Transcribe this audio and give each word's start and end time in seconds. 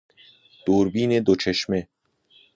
دوربین 0.65 1.19
دوچشمه 1.19 1.87